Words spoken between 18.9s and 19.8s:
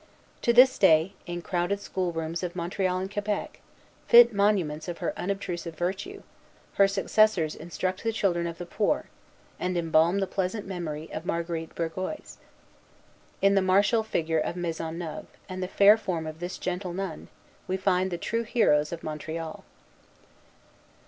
of Montreal.